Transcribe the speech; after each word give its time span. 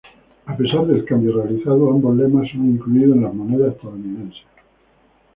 A 0.47 0.57
pesar 0.57 0.87
del 0.87 1.05
cambio 1.05 1.31
realizado, 1.31 1.91
ambos 1.91 2.17
lemas 2.17 2.49
son 2.49 2.65
incluidos 2.71 3.15
en 3.17 3.21
las 3.23 3.33
monedas 3.35 3.75
estadounidenses. 3.75 4.41